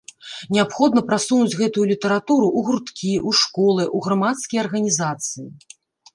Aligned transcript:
Неабходна 0.55 1.03
прасунуць 1.09 1.57
гэтую 1.59 1.83
літаратуру 1.91 2.47
ў 2.47 2.59
гурткі, 2.71 3.13
у 3.33 3.35
школы, 3.41 3.87
у 4.01 4.03
грамадскія 4.09 4.59
арганізацыі. 4.65 5.47